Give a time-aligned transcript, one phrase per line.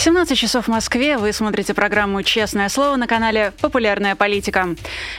[0.00, 1.18] 17 часов в Москве.
[1.18, 4.74] Вы смотрите программу «Честное слово» на канале «Популярная политика».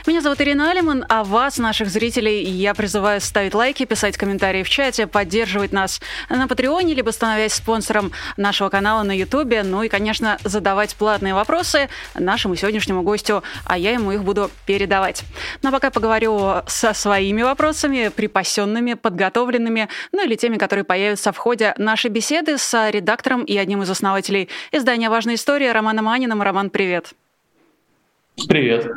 [0.08, 4.68] Меня зовут Ирина Алиман, а вас, наших зрителей, я призываю ставить лайки, писать комментарии в
[4.68, 10.36] чате, поддерживать нас на Патреоне, либо становясь спонсором нашего канала на Ютубе, ну и, конечно,
[10.42, 15.22] задавать платные вопросы нашему сегодняшнему гостю, а я ему их буду передавать.
[15.62, 21.72] Но пока поговорю со своими вопросами, припасенными, подготовленными, ну или теми, которые появятся в ходе
[21.78, 26.42] нашей беседы с редактором и одним из основателей издание «Важная история» Романом Аниным.
[26.42, 27.12] Роман, привет.
[28.48, 28.90] Привет.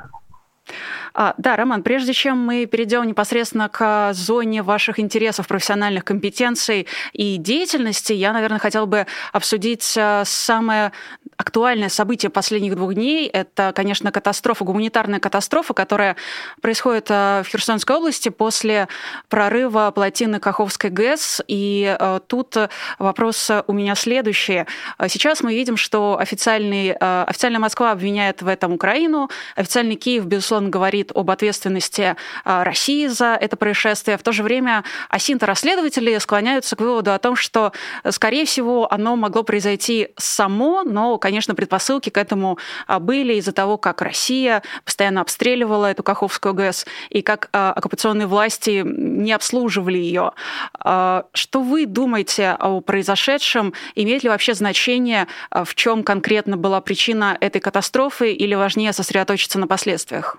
[1.13, 7.37] А, да, Роман, прежде чем мы перейдем непосредственно к зоне ваших интересов, профессиональных компетенций и
[7.37, 10.91] деятельности, я, наверное, хотела бы обсудить э, самое
[11.37, 13.27] актуальное событие последних двух дней.
[13.27, 16.15] Это, конечно, катастрофа, гуманитарная катастрофа, которая
[16.61, 18.87] происходит э, в Херсонской области после
[19.29, 21.41] прорыва плотины Каховской ГЭС.
[21.47, 22.55] И э, тут
[22.99, 24.65] вопрос у меня следующий.
[25.07, 31.11] Сейчас мы видим, что официальный, официальная Москва обвиняет в этом Украину, официальный Киев, безусловно, говорит
[31.13, 34.17] об ответственности России за это происшествие.
[34.17, 37.71] В то же время асинто-расследователи склоняются к выводу о том, что,
[38.09, 43.79] скорее всего, оно могло произойти само, но, конечно, предпосылки к этому а, были из-за того,
[43.79, 50.33] как Россия постоянно обстреливала эту Каховскую ГЭС и как а, оккупационные власти не обслуживали ее.
[50.79, 53.73] Что вы думаете о произошедшем?
[53.95, 59.65] Имеет ли вообще значение, в чем конкретно была причина этой катастрофы или важнее сосредоточиться на
[59.65, 60.37] последствиях?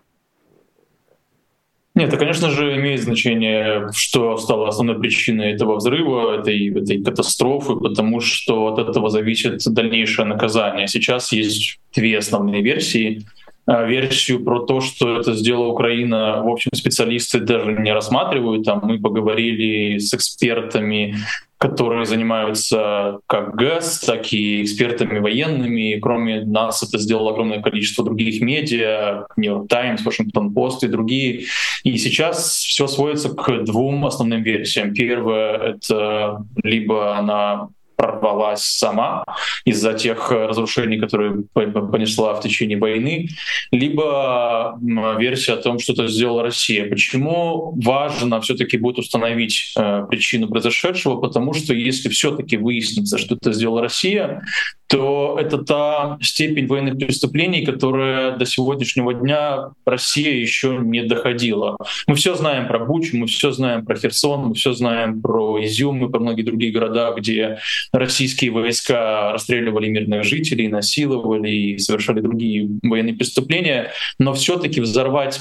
[1.97, 7.75] Нет, это, конечно же, имеет значение, что стало основной причиной этого взрыва, этой, этой катастрофы,
[7.75, 10.89] потому что от этого зависит дальнейшее наказание.
[10.89, 13.23] Сейчас есть две основные версии.
[13.67, 18.65] А, версию про то, что это сделала Украина, в общем, специалисты даже не рассматривают.
[18.65, 21.17] Там мы поговорили с экспертами,
[21.59, 25.99] которые занимаются как ГЭС, так и экспертами военными.
[26.01, 31.47] Кроме нас это сделало огромное количество других медиа, Нью-Йорк Таймс, Вашингтон Пост и другие.
[31.83, 34.95] И сейчас все сводится к двум основным версиям.
[34.95, 39.25] Первое— это либо она прорвалась сама
[39.65, 43.29] из-за тех разрушений, которые понесла в течение войны,
[43.73, 44.79] либо
[45.19, 46.89] версия о том, что это сделала Россия.
[46.89, 51.17] Почему важно все-таки будет установить э, причину произошедшего?
[51.21, 54.43] Потому что если все-таки выяснится, что это сделала Россия,
[54.89, 61.77] то это та степень военных преступлений, которая до сегодняшнего дня Россия еще не доходила.
[62.07, 66.05] Мы все знаем про Бучу, мы все знаем про Херсон, мы все знаем про Изюм
[66.05, 67.59] и про многие другие города, где
[67.93, 73.91] российские войска расстреливали мирных жителей, насиловали и совершали другие военные преступления.
[74.19, 75.41] Но все-таки взорвать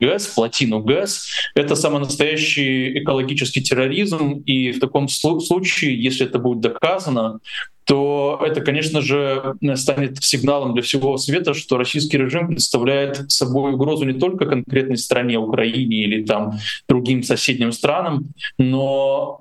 [0.00, 4.42] ГЭС, плотину ГЭС, это самый настоящий экологический терроризм.
[4.46, 7.40] И в таком случае, если это будет доказано,
[7.88, 14.04] то это, конечно же, станет сигналом для всего света, что российский режим представляет собой угрозу
[14.04, 18.26] не только конкретной стране, Украине или там другим соседним странам,
[18.58, 19.40] но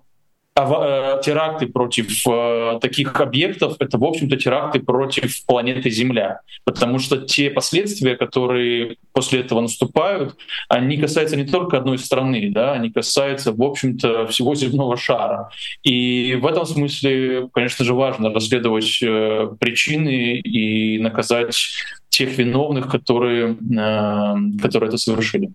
[1.24, 6.42] теракты против э, таких объектов— это, в общем-то, теракты против планеты Земля.
[6.64, 10.36] Потому что те последствия, которые после этого наступают,
[10.68, 15.50] они касаются не только одной страны, да, они касаются, в общем-то, всего земного шара.
[15.84, 21.56] И в этом смысле, конечно же, важно расследовать э, причины и наказать
[22.10, 25.52] тех виновных, которые, э, которые это совершили.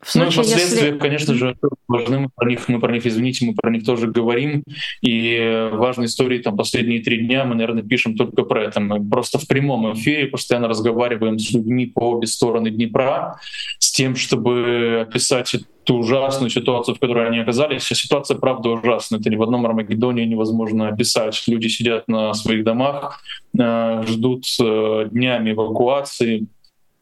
[0.00, 0.98] В случае, ну и последствия, если...
[0.98, 1.56] конечно же,
[1.86, 2.20] важны.
[2.20, 4.64] Мы про них, мы про них, извините, мы про них тоже говорим.
[5.02, 8.80] И важные истории там последние три дня мы, наверное, пишем только про это.
[8.80, 13.38] Мы просто в прямом эфире постоянно разговариваем с людьми по обе стороны Днепра
[13.78, 17.82] с тем, чтобы описать ту ужасную ситуацию, в которой они оказались.
[17.82, 19.20] Ситуация, правда, ужасная.
[19.20, 21.42] Это ни в одном Армагеддоне невозможно описать.
[21.46, 23.20] Люди сидят на своих домах,
[23.58, 26.46] э, ждут э, днями эвакуации,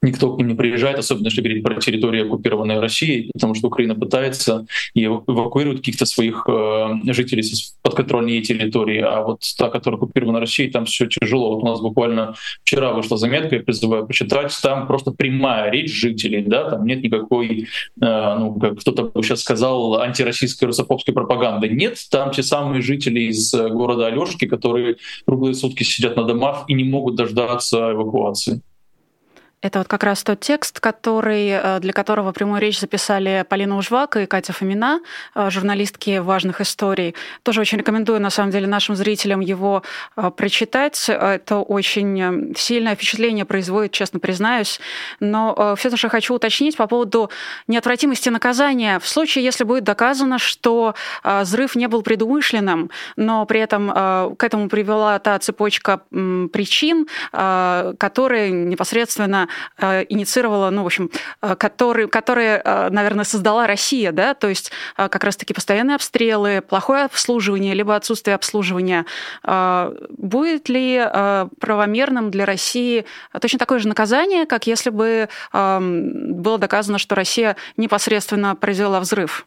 [0.02, 3.94] никто к ним не приезжает, особенно если говорить про территорию, оккупированной Россией, потому что Украина
[3.94, 10.40] пытается и эвакуирует каких-то своих э, жителей с подконтрольной территории, а вот та, которая оккупирована
[10.40, 11.54] Россией, там все тяжело.
[11.54, 16.42] Вот у нас буквально вчера вышла заметка, я призываю почитать, там просто прямая речь жителей,
[16.42, 17.66] да, там нет никакой,
[18.00, 21.68] э, ну, как кто-то сейчас сказал, антироссийской русофобской пропаганды.
[21.68, 24.96] Нет, там те самые жители из э, города Алешки, которые
[25.26, 28.62] круглые сутки сидят на домах и не могут дождаться эвакуации.
[29.60, 34.16] Это вот как раз тот текст, который, э, для которого прямую речь записали Полина Ужвак
[34.16, 35.00] и Катя Фомина,
[35.34, 37.16] э, журналистки важных историй.
[37.42, 39.82] Тоже очень рекомендую, на самом деле, нашим зрителям его
[40.16, 41.08] э, прочитать.
[41.08, 44.80] Это очень сильное впечатление производит, честно признаюсь.
[45.18, 47.30] Но все что хочу уточнить по поводу
[47.66, 49.00] неотвратимости наказания.
[49.00, 50.94] В случае, если будет доказано, что
[51.24, 53.88] взрыв не был предумышленным, но при этом
[54.36, 59.47] к этому привела та цепочка причин, которые непосредственно
[59.78, 61.10] э, инициировала, ну, в общем,
[61.42, 67.04] э, который, которые, э, наверное, создала Россия, да, то есть как раз-таки постоянные обстрелы, плохое
[67.04, 69.06] обслуживание, либо отсутствие обслуживания.
[69.42, 71.04] Будет ли
[71.60, 73.04] правомерным для России
[73.40, 79.46] точно такое же наказание, как если бы э, было доказано, что Россия непосредственно произвела взрыв?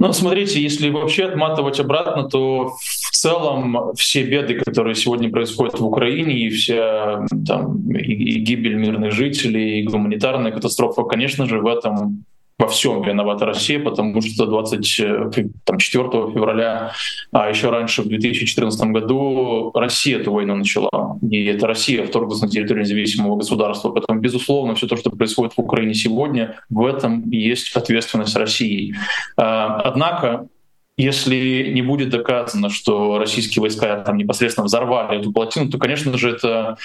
[0.00, 2.76] Ну, смотрите, если вообще отматывать обратно, то
[3.20, 9.12] целом все беды, которые сегодня происходят в Украине, и вся там, и, и гибель мирных
[9.12, 12.24] жителей, и гуманитарная катастрофа, конечно же, в этом
[12.58, 16.92] во всем виновата Россия, потому что 24 э, февраля,
[17.30, 21.18] а еще раньше, в 2014 году, Россия эту войну начала.
[21.30, 23.90] И это Россия вторглась на территорию независимого государства.
[23.90, 28.94] Поэтому, безусловно, все то, что происходит в Украине сегодня, в этом есть ответственность России.
[29.36, 30.48] А, однако,
[30.98, 36.30] если не будет доказано, что российские войска там непосредственно взорвали эту плотину, то, конечно же,
[36.30, 36.76] это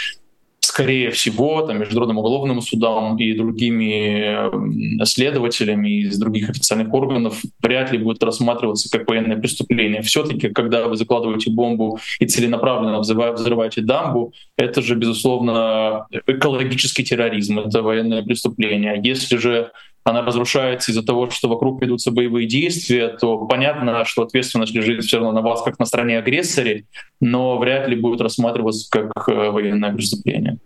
[0.59, 7.97] скорее всего, там, Международным уголовным судом и другими следователями из других официальных органов вряд ли
[7.97, 10.01] будет рассматриваться как военное преступление.
[10.01, 17.81] Все-таки, когда вы закладываете бомбу и целенаправленно взрываете дамбу, это же, безусловно, экологический терроризм, это
[17.81, 18.99] военное преступление.
[19.03, 19.71] Если же
[20.03, 25.17] она разрушается из-за того, что вокруг ведутся боевые действия, то понятно, что ответственность лежит все
[25.17, 26.85] равно на вас как на стороне агрессоре,
[27.21, 30.59] но вряд ли будет рассматриваться как э, военное преступление.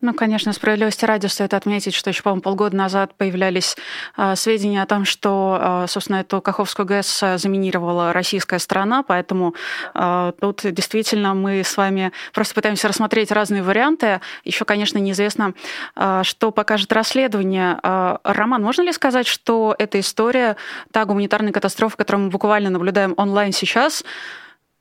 [0.00, 3.76] Ну, конечно, справедливости ради стоит отметить, что еще, по-моему, полгода назад появлялись
[4.16, 9.56] э, сведения о том, что, э, собственно, эту Каховскую ГЭС заминировала российская сторона, поэтому
[9.94, 14.20] э, тут действительно мы с вами просто пытаемся рассмотреть разные варианты.
[14.44, 15.54] Еще, конечно, неизвестно,
[15.96, 17.80] э, что покажет расследование.
[17.82, 20.56] Э, Роман, можно ли сказать, что эта история,
[20.92, 24.04] та гуманитарная катастрофа, которую мы буквально наблюдаем онлайн сейчас,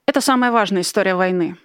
[0.06, 1.58] это самая важная история войны?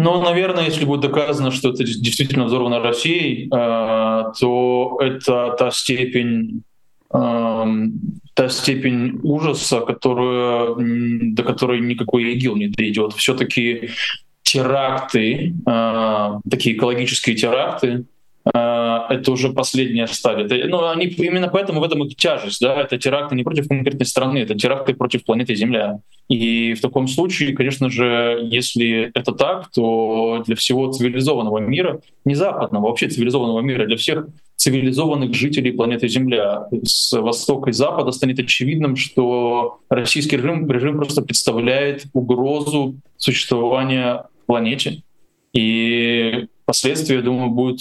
[0.00, 6.62] Ну, наверное, если будет доказано, что это действительно взорвано Россией, э, то это та степень
[7.12, 7.94] эм,
[8.34, 10.76] та степень ужаса, которую,
[11.34, 13.12] до которой никакой ИГИЛ не дойдет.
[13.14, 13.90] Все-таки
[14.42, 18.04] теракты, э, такие экологические теракты,
[18.52, 20.44] это уже последняя стадия.
[20.44, 22.60] Это, ну, они, именно поэтому в этом их тяжесть.
[22.60, 22.80] Да?
[22.80, 26.00] Это теракты не против конкретной страны, это теракты против планеты Земля.
[26.28, 32.34] И в таком случае, конечно же, если это так, то для всего цивилизованного мира, не
[32.34, 38.40] западного, вообще цивилизованного мира, для всех цивилизованных жителей планеты Земля с востока и запада станет
[38.40, 45.02] очевидным, что российский режим, режим просто представляет угрозу существования планете.
[45.52, 47.80] И последствия, я думаю, будут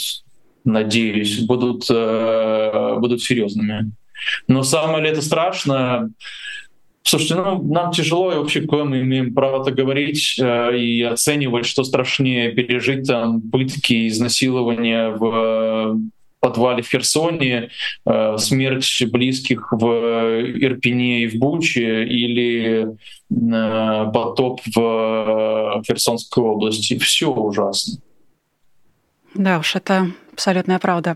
[0.68, 3.92] надеюсь, будут, э, будут серьезными.
[4.48, 6.10] Но самое ли это страшно?
[7.04, 11.66] Слушайте, ну, нам тяжело, и вообще какое мы имеем право это говорить э, и оценивать,
[11.66, 16.02] что страшнее пережить там пытки, изнасилования в
[16.42, 17.70] подвале в Херсоне,
[18.06, 27.00] э, смерть близких в Ирпене и в Буче или э, потоп в Херсонской области.
[27.00, 28.00] Все ужасно.
[29.38, 31.16] Да уж, это абсолютная правда.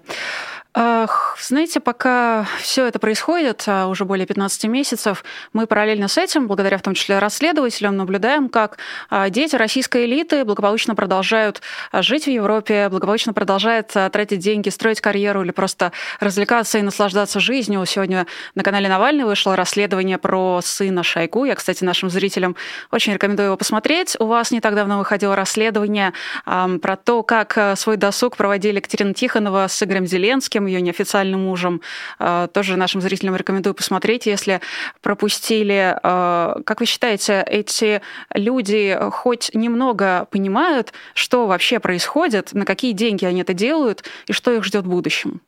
[0.74, 5.24] Знаете, пока все это происходит, а, уже более 15 месяцев,
[5.54, 8.78] мы параллельно с этим, благодаря в том числе расследователям, наблюдаем, как
[9.10, 11.62] а, дети российской элиты благополучно продолжают
[11.92, 17.40] а, жить в Европе, благополучно продолжают тратить деньги, строить карьеру или просто развлекаться и наслаждаться
[17.40, 17.86] жизнью.
[17.86, 21.46] Сегодня на канале Навальный вышло расследование про сына Шойгу.
[21.46, 22.56] Я, кстати, нашим зрителям
[22.92, 24.16] очень рекомендую его посмотреть.
[24.20, 26.14] У вас не так давно выходило расследование
[26.46, 31.82] про то, как свой досуг проводили Екатерина Тихонова с Игорем Зеленским, Зеленским, ее неофициальным мужем.
[32.20, 34.62] А, тоже нашим зрителям рекомендую посмотреть, если
[35.02, 35.98] пропустили.
[36.04, 38.02] А, как вы считаете, эти
[38.34, 44.52] люди хоть немного понимают, что вообще происходит, на какие деньги они это делают и что
[44.52, 45.42] их ждет в будущем?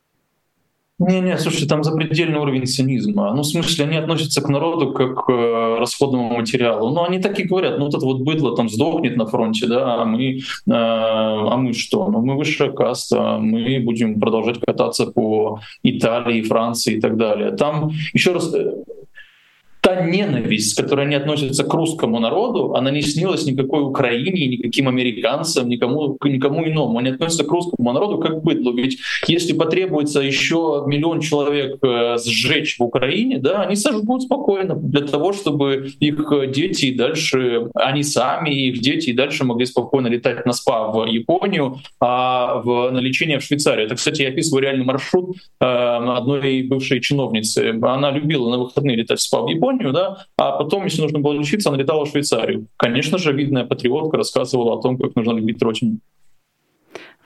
[0.99, 3.33] Не-не, слушайте, там запредельный уровень цинизма.
[3.33, 6.91] Ну, в смысле, они относятся к народу как к э, расходному материалу.
[6.91, 10.01] Ну, они так и говорят, ну, вот это вот быдло там сдохнет на фронте, да,
[10.01, 12.07] а мы, э, а мы что?
[12.09, 17.51] Ну, мы высшая каста, мы будем продолжать кататься по Италии, Франции и так далее.
[17.51, 18.73] Там, еще раз, э,
[19.83, 24.87] та ненависть, с которой они относятся к русскому народу, она не снилась никакой Украине, никаким
[24.87, 26.99] американцам, никому, никому иному.
[26.99, 28.73] Они относятся к русскому народу как к быдлу.
[28.73, 35.01] Ведь если потребуется еще миллион человек э, сжечь в Украине, да, они сожгут спокойно для
[35.01, 40.45] того, чтобы их дети и дальше, они сами их дети и дальше могли спокойно летать
[40.45, 43.87] на СПА в Японию, а в, на лечение в Швейцарию.
[43.87, 47.77] Это, кстати, я описываю реальный маршрут э, одной бывшей чиновницы.
[47.81, 51.19] Она любила на выходные летать в СПА в Японию, Японию, да, а потом, если нужно
[51.19, 52.67] было лечиться, она летала в Швейцарию.
[52.77, 55.99] Конечно же, видная патриотка рассказывала о том, как нужно любить родину.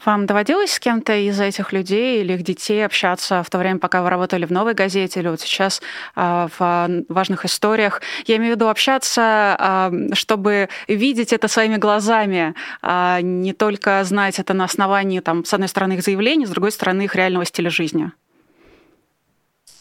[0.06, 4.04] Вам доводилось с кем-то из этих людей или их детей общаться в то время, пока
[4.04, 5.82] вы работали в «Новой газете» или вот сейчас
[6.16, 8.02] э, в важных историях?
[8.26, 14.40] Я имею в виду общаться, э, чтобы видеть это своими глазами, а не только знать
[14.40, 17.70] это на основании, там, с одной стороны, их заявлений, с другой стороны, их реального стиля
[17.70, 18.12] жизни.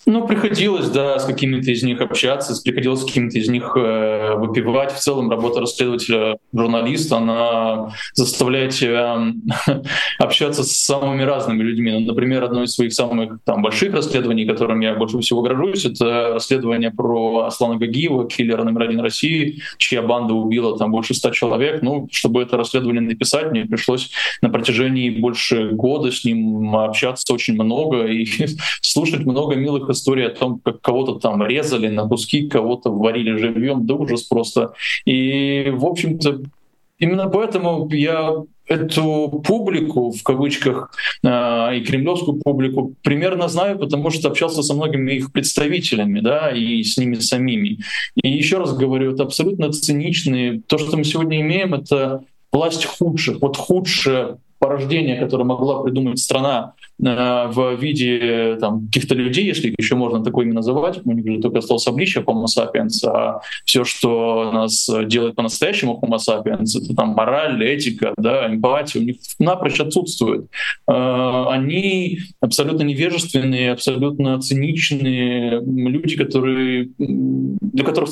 [0.08, 4.92] Ну, приходилось, да, с какими-то из них общаться, приходилось с какими-то из них э, выпивать.
[4.92, 9.20] В целом работа расследователя, журналиста, она заставляет тебя
[10.20, 11.90] общаться с самыми разными людьми.
[11.90, 16.34] Ну, например, одно из своих самых там, больших расследований, которым я больше всего горжусь, это
[16.34, 21.82] расследование про Аслана Гагиева, киллера номер один России, чья банда убила там больше ста человек.
[21.82, 27.54] Ну, чтобы это расследование написать, мне пришлось на протяжении больше года с ним общаться очень
[27.54, 28.28] много и
[28.82, 33.86] слушать много милых история о том, как кого-то там резали на куски, кого-то варили живьем,
[33.86, 34.72] да ужас просто.
[35.04, 36.42] И, в общем-то,
[36.98, 40.90] именно поэтому я эту публику, в кавычках,
[41.24, 46.82] а, и кремлевскую публику примерно знаю, потому что общался со многими их представителями, да, и
[46.82, 47.78] с ними самими.
[48.16, 50.60] И еще раз говорю, это абсолютно циничные.
[50.66, 53.40] То, что мы сегодня имеем, это власть худших.
[53.40, 59.74] Вот худшее порождение, которое могла придумать страна э, в виде там, каких-то людей, если их
[59.78, 64.50] еще можно такое называть, у них же только осталось обличие Homo sapiens, а все, что
[64.52, 70.46] нас делает по-настоящему Homo sapiens, это там мораль, этика, да, эмпатия, у них напрочь отсутствует.
[70.88, 78.10] Э, они абсолютно невежественные, абсолютно циничные люди, которые, для которых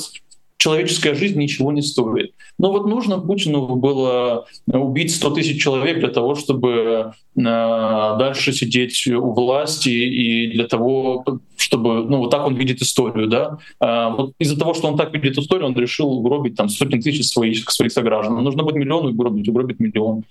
[0.65, 2.33] человеческая жизнь ничего не стоит.
[2.57, 9.07] Но вот нужно Путину было убить 100 тысяч человек для того, чтобы э, дальше сидеть
[9.07, 11.23] у власти и для того,
[11.57, 13.59] чтобы, ну, вот так он видит историю, да.
[13.79, 17.27] А вот из-за того, что он так видит историю, он решил угробить там сотни тысяч
[17.27, 18.43] своих, своих сограждан.
[18.43, 20.23] Нужно будет миллион угробить, угробить миллион.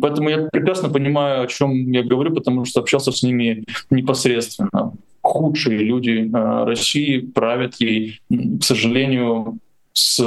[0.00, 4.92] Поэтому я прекрасно понимаю, о чем я говорю, потому что общался с ними непосредственно
[5.36, 9.58] худшие люди э, России правят ей, к сожалению,
[9.92, 10.20] с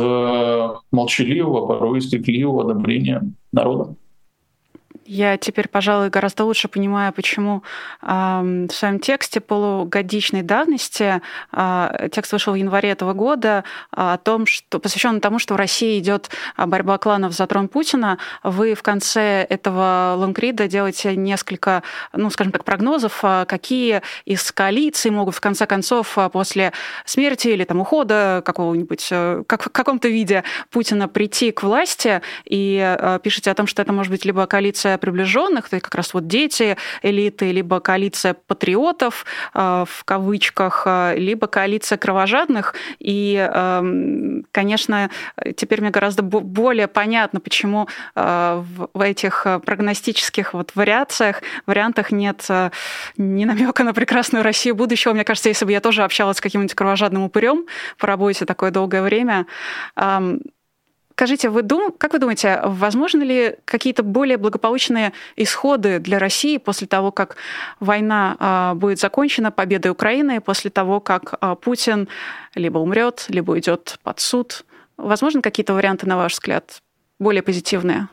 [0.92, 2.10] молчаливого, порой с
[2.62, 3.96] одобрения народа.
[5.12, 7.64] Я теперь, пожалуй, гораздо лучше понимаю, почему
[8.04, 14.18] э, в своем тексте полугодичной давности, э, текст вышел в январе этого года, э, о
[14.20, 18.20] том, что посвящен тому, что в России идет борьба кланов за трон Путина.
[18.44, 21.82] Вы в конце этого лонгрида делаете несколько,
[22.14, 26.72] ну, скажем так, прогнозов, какие из коалиций могут в конце концов после
[27.06, 32.96] смерти или там ухода какого-нибудь, э, как в каком-то виде Путина прийти к власти, и
[32.96, 36.14] э, пишете о том, что это может быть либо коалиция приближенных, то есть как раз
[36.14, 42.76] вот дети элиты, либо коалиция патриотов э, в кавычках, э, либо коалиция кровожадных.
[43.00, 45.10] И, эм, конечно,
[45.56, 48.64] теперь мне гораздо более понятно, почему э,
[48.94, 52.48] в этих прогностических вот вариациях, вариантах нет
[53.18, 55.14] ни намека на прекрасную Россию будущего.
[55.14, 57.66] Мне кажется, если бы я тоже общалась с каким-нибудь кровожадным упырем
[57.98, 59.46] по работе такое долгое время,
[59.96, 60.42] эм,
[61.20, 61.92] Скажите, вы дум...
[61.98, 67.36] как вы думаете, возможны ли какие-то более благополучные исходы для России после того, как
[67.82, 72.08] война а, будет закончена победой Украины, после того, как а, Путин
[72.56, 74.64] либо умрет, либо уйдет под суд?
[74.96, 76.82] Возможно, какие-то варианты, на ваш взгляд,
[77.20, 78.08] более позитивные?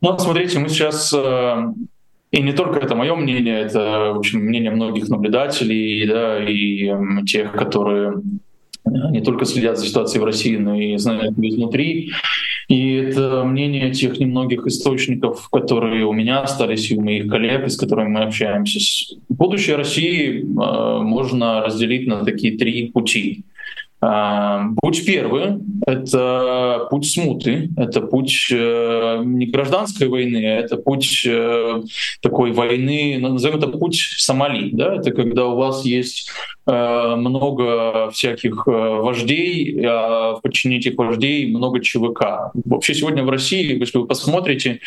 [0.00, 1.62] Ну, смотрите, мы сейчас э,
[2.32, 6.90] и не только это мое мнение, это, в общем, мнение многих наблюдателей, да, и
[7.24, 8.14] тех, которые
[8.86, 12.12] не только следят за ситуацией в России, но и знают изнутри.
[12.68, 17.76] И это мнение тех немногих источников, которые у меня остались, и у моих коллег, с
[17.76, 18.80] которыми мы общаемся.
[19.28, 23.44] Будущее России э, можно разделить на такие три пути.
[24.02, 31.24] Э, путь первый— это путь смуты, это путь э, не гражданской войны, а это путь
[31.24, 31.82] э,
[32.20, 34.70] такой войны, назовем это путь Сомали.
[34.72, 34.96] Да?
[34.96, 36.30] Это когда у вас есть
[36.66, 42.50] много всяких вождей, а в подчинении этих вождей много ЧВК.
[42.64, 44.80] Вообще сегодня в России, если вы посмотрите,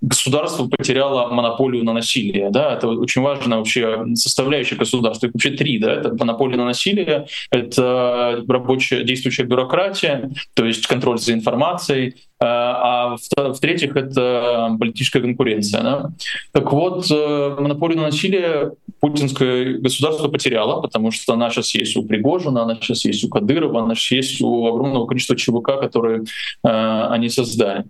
[0.00, 2.50] государство потеряло монополию на насилие.
[2.50, 2.74] Да?
[2.74, 5.26] Это очень важная вообще составляющая государства.
[5.26, 5.78] Их вообще три.
[5.78, 5.92] Да?
[5.92, 13.16] Это монополия на насилие, это рабочая действующая бюрократия, то есть контроль за информацией, Э, а
[13.36, 15.82] в-третьих, это политическая конкуренция.
[15.82, 16.10] Да?
[16.52, 22.04] Так вот, э, монополию на насилие путинское государство потеряло, потому что она сейчас есть у
[22.04, 26.24] Пригожина, она сейчас есть у Кадырова, она сейчас есть у огромного количества ЧВК, которые
[26.64, 27.84] э, они создали.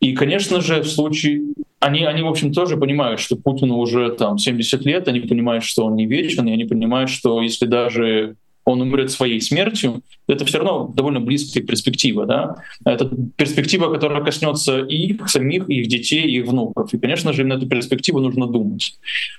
[0.00, 1.42] И, конечно же, в случае
[1.78, 5.86] они, они, в общем, тоже понимают, что Путину уже там 70 лет, они понимают, что
[5.86, 8.36] он не вечен, и они понимают, что если даже
[8.70, 12.26] он умрет своей смертью, это все равно довольно близкая перспектива.
[12.26, 12.56] Да?
[12.84, 16.92] Это перспектива, которая коснется и их самих, и их детей, и их внуков.
[16.94, 18.94] И, конечно же, именно эту перспективу нужно думать.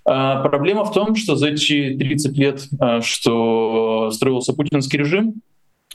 [0.06, 5.36] А проблема в том, что за эти 30 лет, а, что строился путинский режим,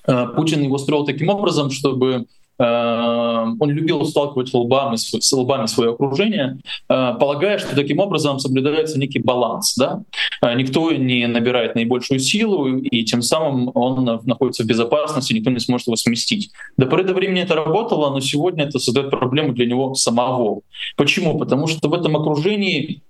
[0.06, 2.26] а, Путин его строил таким образом, чтобы
[2.58, 6.58] он любил сталкивать лбами, с лбами свое окружение,
[6.88, 9.74] э, полагая, что таким образом соблюдается некий баланс.
[9.76, 10.02] Да?
[10.42, 15.60] Э, никто не набирает наибольшую силу, и тем самым он находится в безопасности, никто не
[15.60, 16.50] сможет его сместить.
[16.76, 20.60] До поры до времени это работало, но сегодня это создает проблему для него самого.
[20.96, 21.38] Почему?
[21.38, 23.02] Потому что в этом окружении,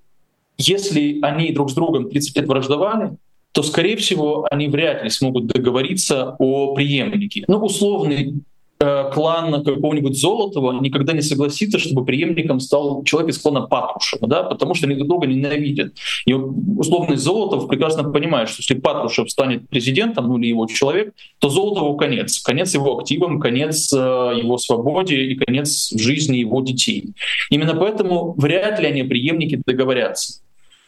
[0.58, 3.16] если они друг с другом 30 лет враждовали,
[3.52, 7.44] то, скорее всего, они вряд ли смогут договориться о преемнике.
[7.48, 8.42] Ну, условный
[8.78, 14.74] клан какого-нибудь Золотого никогда не согласится, чтобы преемником стал человек из клана Патрушева, да, потому
[14.74, 15.94] что они друг друга ненавидят.
[16.26, 21.48] И условный Золотов прекрасно понимает, что если Патрушев станет президентом, ну или его человек, то
[21.48, 22.40] Золотову конец.
[22.40, 27.14] Конец его активам, конец э, его свободе и конец жизни его детей.
[27.50, 30.40] Именно поэтому вряд ли они преемники договорятся.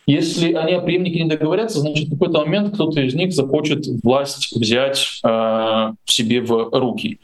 [0.09, 4.57] Если они о преемнике не договорятся, значит, в какой-то момент кто-то из них захочет власть
[4.57, 7.19] взять э, себе в руки.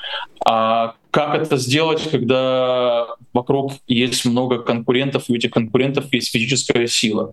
[0.45, 6.87] А как это сделать, когда вокруг есть много конкурентов, и у этих конкурентов есть физическая
[6.87, 7.33] сила?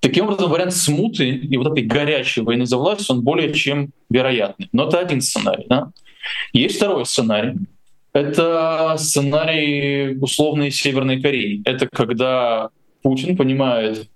[0.00, 4.70] Таким образом, вариант смуты и вот этой горячей войны за власть, он более чем вероятный.
[4.72, 5.66] Но это один сценарий.
[5.68, 5.92] Да?
[6.52, 7.58] Есть второй сценарий.
[8.12, 11.62] Это сценарий условной Северной Кореи.
[11.64, 12.70] Это когда
[13.02, 14.08] Путин понимает,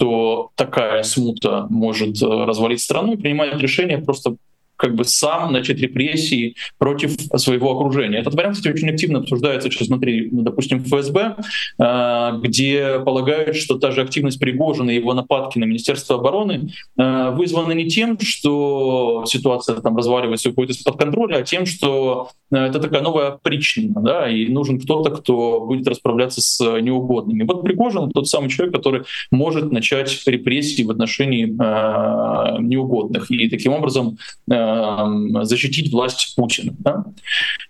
[0.00, 4.36] что такая смута может э, развалить страну и принимает решение просто
[4.80, 8.18] как бы сам начать репрессии против своего окружения.
[8.18, 11.36] Этот вариант, кстати, очень активно обсуждается сейчас внутри, ну, допустим, ФСБ,
[11.78, 17.30] э, где полагают, что та же активность Пригожина и его нападки на Министерство обороны э,
[17.30, 22.56] вызваны не тем, что ситуация там разваливается и уходит из-под контроля, а тем, что э,
[22.56, 27.42] это такая новая причина, да, и нужен кто-то, кто будет расправляться с неугодными.
[27.42, 33.30] Вот Пригожин тот самый человек, который может начать репрессии в отношении неугодных.
[33.30, 34.16] И таким образом
[35.42, 36.74] защитить власть Путина.
[36.78, 37.04] Да?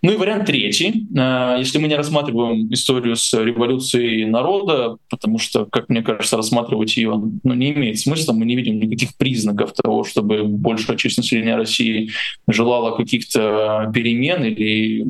[0.02, 1.06] Ну и вариант третий.
[1.16, 6.96] Э, если мы не рассматриваем историю с революцией народа, потому что, как мне кажется, рассматривать
[6.96, 11.56] ее ну, не имеет смысла, мы не видим никаких признаков того, чтобы большая часть населения
[11.56, 12.10] России
[12.48, 15.06] желала каких-то перемен или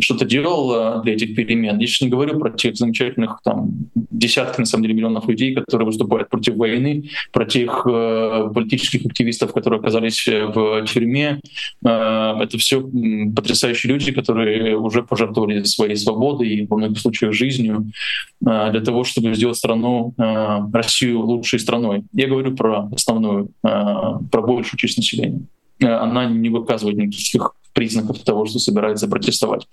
[0.00, 1.78] что-то делала для этих перемен.
[1.78, 5.86] Я сейчас не говорю про тех замечательных там десятки, на самом деле, миллионов людей, которые
[5.86, 11.40] выступают против войны, про тех э, политических активистов, которые оказались в тюрьме.
[11.84, 12.82] Э, это все
[13.34, 17.90] потрясающие люди, которые уже пожертвовали своей свободой и во многих случаях жизнью
[18.44, 22.04] э, для того, чтобы сделать страну, э, Россию лучшей страной.
[22.12, 23.68] Я говорю про основную, э,
[24.30, 25.42] про большую часть населения.
[25.80, 29.66] Э, она не выказывает никаких признаков того, что собирается протестовать.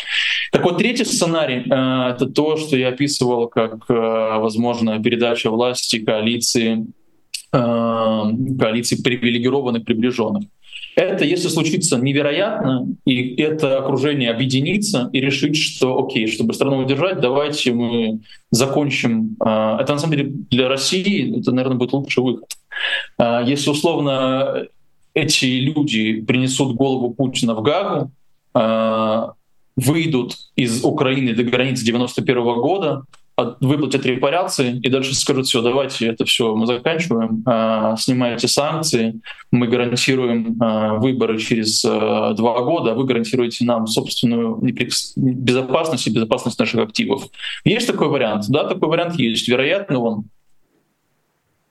[0.52, 6.00] Так вот, третий сценарий э,— это то, что я описывал как, э, возможно, передача власти
[6.00, 6.86] коалиции,
[7.54, 7.58] э,
[8.60, 10.44] коалиции привилегированных, приближенных.
[10.96, 17.20] Это, если случится невероятно, и это окружение объединится и решит, что, окей, чтобы страну удержать,
[17.20, 19.36] давайте мы закончим.
[19.40, 22.50] Это, на самом деле, для России это, наверное, будет лучший выход.
[23.46, 24.66] Если, условно,
[25.18, 28.12] эти люди принесут голову Путина в Гагу,
[28.54, 29.28] э,
[29.76, 33.04] выйдут из Украины до границы 91 года,
[33.62, 39.20] выплатят репарации и дальше скажут, все, давайте это все мы заканчиваем, э, снимайте санкции,
[39.52, 44.60] мы гарантируем э, выборы через два года, а вы гарантируете нам собственную
[45.16, 47.28] безопасность и безопасность наших активов.
[47.66, 48.46] Есть такой вариант?
[48.50, 49.48] Да, такой вариант есть.
[49.48, 50.26] Вероятно, он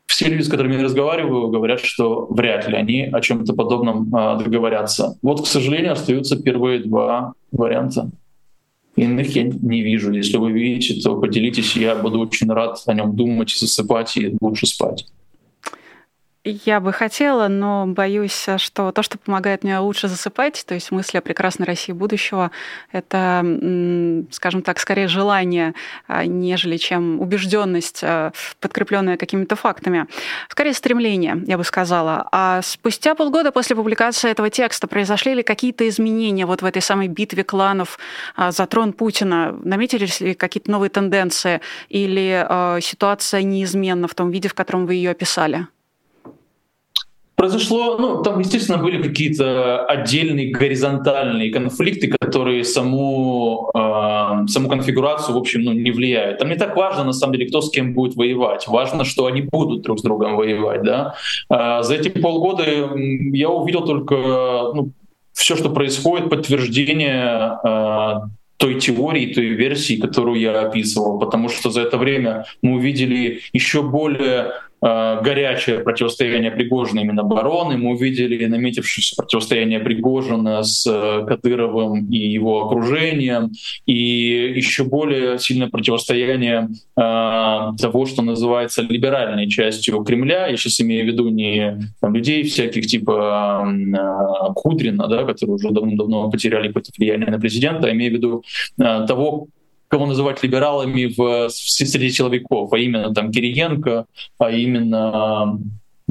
[0.07, 4.37] все люди, с которыми я разговариваю, говорят, что вряд ли они о чем-то подобном а,
[4.37, 5.19] договорятся.
[5.21, 8.11] Вот, к сожалению, остаются первые два варианта.
[8.97, 10.13] Иных я не вижу.
[10.13, 14.67] Если вы видите, то поделитесь, я буду очень рад о нем думать, засыпать и лучше
[14.67, 15.07] спать.
[16.49, 21.19] Я бы хотела, но боюсь, что то, что помогает мне лучше засыпать, то есть мысли
[21.19, 22.53] о прекрасной России будущего,
[22.93, 23.45] это,
[24.31, 25.75] скажем так, скорее желание,
[26.07, 28.31] а, нежели чем убежденность, а,
[28.61, 30.07] подкрепленная какими-то фактами.
[30.49, 32.29] Скорее стремление, я бы сказала.
[32.31, 37.09] А спустя полгода после публикации этого текста произошли ли какие-то изменения вот в этой самой
[37.09, 37.99] битве кланов
[38.37, 39.59] а, за трон Путина?
[39.65, 42.47] Наметились ли какие-то новые тенденции или
[42.81, 45.67] ситуация неизменна в том виде, в котором вы ее описали?
[47.47, 55.39] Произошло, ну, там, естественно, были какие-то отдельные горизонтальные конфликты, которые саму, э, саму конфигурацию, в
[55.39, 56.39] общем, ну, не влияют.
[56.39, 58.67] Там не так важно, на самом деле, кто с кем будет воевать.
[58.67, 60.83] Важно, что они будут друг с другом воевать.
[60.83, 61.15] Да?
[61.49, 64.15] Э, за эти полгода я увидел только
[64.75, 64.91] ну,
[65.33, 68.15] все, что происходит, подтверждение э,
[68.57, 73.83] той теории, той версии, которую я описывал, потому что за это время мы увидели еще
[73.83, 77.77] более горячее противостояние Пригожина именно обороны.
[77.77, 83.53] Мы увидели наметившееся противостояние Пригожина с э, Кадыровым и его окружением,
[83.87, 87.01] и еще более сильное противостояние э,
[87.81, 90.47] того, что называется либеральной частью Кремля.
[90.49, 95.71] Я сейчас имею в виду не там, людей всяких типа э, Кудрина, да, которые уже
[95.71, 98.43] давно-давно потеряли какое-то влияние на президента, а имею в виду
[98.79, 99.49] э, того,
[99.89, 104.07] кого называть либералами в, среди силовиков, а именно там Кириенко,
[104.39, 105.59] а именно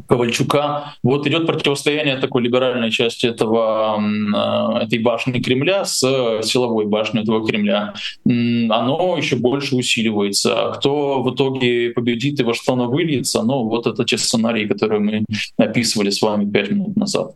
[0.06, 0.94] Ковальчука.
[1.02, 3.96] Вот идет противостояние такой либеральной части этого,
[4.34, 6.00] а, этой башни Кремля с
[6.42, 7.94] силовой башней этого Кремля.
[8.24, 10.72] Оно еще больше усиливается.
[10.76, 15.00] Кто в итоге победит и во что оно выльется, ну вот это те сценарии, которые
[15.00, 15.24] мы
[15.56, 17.32] описывали с вами пять минут назад.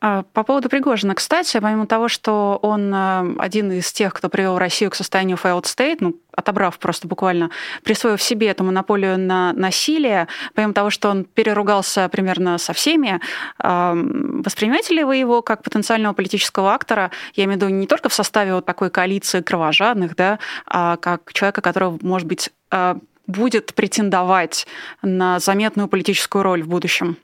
[0.00, 4.56] А, по поводу Пригожина, кстати, помимо того, что он э, один из тех, кто привел
[4.56, 7.50] Россию к состоянию failed state, ну, отобрав просто буквально,
[7.82, 13.20] присвоив себе эту монополию на насилие, помимо того, что он переругался примерно со всеми,
[13.58, 18.14] воспринимаете ли вы его как потенциального политического актора, я имею в виду не только в
[18.14, 22.94] составе вот такой коалиции кровожадных, да, а как человека, который, может быть, э,
[23.26, 24.66] будет претендовать
[25.02, 27.16] на заметную политическую роль в будущем?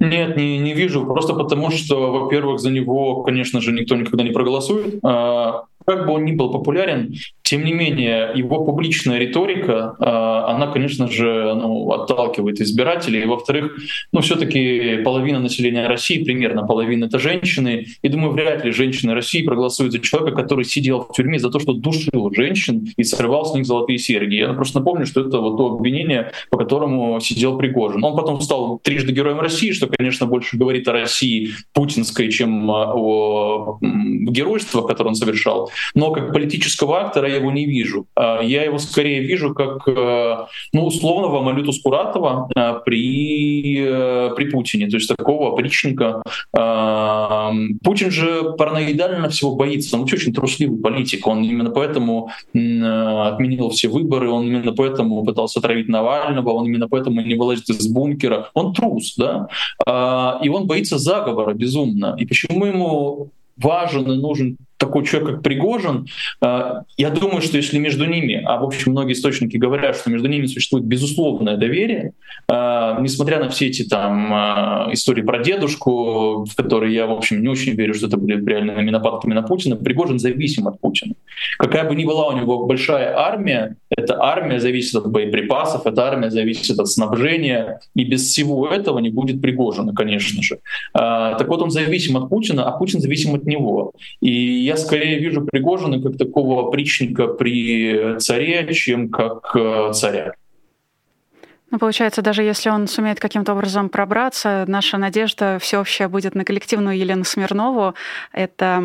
[0.00, 1.04] Нет, не, не вижу.
[1.04, 4.98] Просто потому, что, во-первых, за него, конечно же, никто никогда не проголосует.
[5.04, 7.14] А, как бы он ни был популярен,
[7.50, 13.22] тем не менее, его публичная риторика, а, она, конечно же, ну, отталкивает избирателей.
[13.22, 13.76] И, во-вторых,
[14.12, 17.86] ну, все-таки половина населения России, примерно половина это женщины.
[18.02, 21.58] И думаю, вряд ли женщины России проголосуют за человека, который сидел в тюрьме за то,
[21.58, 24.36] что душил женщин и срывал с них золотые серьги.
[24.36, 28.04] Я просто напомню, что это вот то обвинение, по которому сидел Пригожин.
[28.04, 33.78] Он потом стал трижды героем России, что, конечно, больше говорит о России путинской, чем о
[33.80, 35.72] геройстве, которое он совершал.
[35.94, 38.06] Но как политического актора я его не вижу.
[38.14, 44.50] А, я его скорее вижу как э, ну, условного Малюту Скуратова э, при, э, при
[44.50, 46.22] Путине, то есть такого опричника.
[47.82, 54.30] Путин же параноидально всего боится, он очень трусливый политик, он именно поэтому отменил все выборы,
[54.30, 58.50] он именно поэтому пытался отравить Навального, он именно поэтому не вылазит из бункера.
[58.54, 59.48] Он трус, да?
[59.86, 62.16] А, и он боится заговора безумно.
[62.18, 63.30] И почему ему
[63.62, 66.06] важен и нужен такой человек, как Пригожин,
[66.42, 70.26] э, я думаю, что если между ними, а в общем многие источники говорят, что между
[70.26, 72.12] ними существует безусловное доверие,
[72.48, 77.42] э, несмотря на все эти там э, истории про дедушку, в которые я, в общем,
[77.42, 81.14] не очень верю, что это были реальными нападками на Путина, Пригожин зависим от Путина.
[81.58, 86.30] Какая бы ни была у него большая армия, эта армия зависит от боеприпасов, эта армия
[86.30, 90.58] зависит от снабжения, и без всего этого не будет Пригожина, конечно же.
[90.92, 93.92] Так вот, он зависим от Путина, а Путин зависим от него.
[94.20, 100.34] И я скорее вижу Пригожина как такого опричника при царе, чем как э, царя.
[101.70, 106.98] Ну, получается, даже если он сумеет каким-то образом пробраться, наша надежда всеобщая будет на коллективную
[106.98, 107.94] Елену Смирнову.
[108.32, 108.82] Это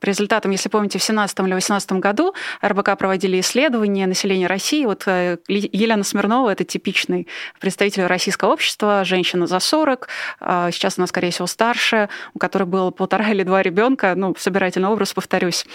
[0.00, 4.84] по результатам, если помните, в 17 или 18 году РБК проводили исследования населения России.
[4.84, 7.26] Вот э, Елена Смирнова— это типичный
[7.58, 10.08] представитель российского общества, женщина за 40,
[10.40, 14.88] а сейчас она, скорее всего, старше, у которой было полтора или два ребенка, ну, собирательный
[14.88, 15.66] образ, повторюсь.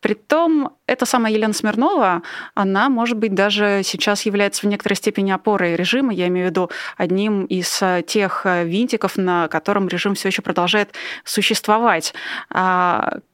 [0.00, 2.22] А Притом, эта самая Елена Смирнова,
[2.54, 6.70] она, может быть, даже сейчас является в некоторой степени опорой режима, я имею в виду
[6.96, 12.14] одним из э, тех э, винтиков, на котором режим все еще продолжает существовать.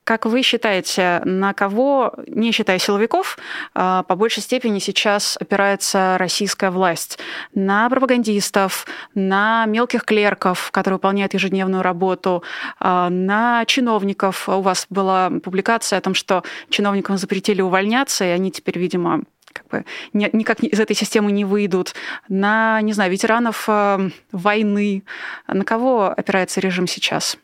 [0.04, 3.38] А как вы считаете, на кого, не считая силовиков,
[3.74, 7.18] а, по большей степени сейчас опирается российская власть?
[7.54, 12.42] На пропагандистов, на мелких клерков, которые выполняют ежедневную работу,
[12.80, 14.48] а, на чиновников.
[14.48, 19.66] У вас была публикация о том, что чиновникам запретили увольняться, и они теперь, видимо, как
[19.68, 21.94] бы никак из этой системы не выйдут,
[22.28, 25.04] на, не знаю, ветеранов э, войны.
[25.46, 27.38] На кого опирается режим сейчас?